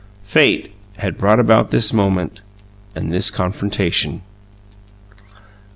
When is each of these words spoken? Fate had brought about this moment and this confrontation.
Fate 0.23 0.73
had 0.97 1.15
brought 1.15 1.39
about 1.39 1.69
this 1.69 1.93
moment 1.93 2.41
and 2.95 3.13
this 3.13 3.29
confrontation. 3.29 4.23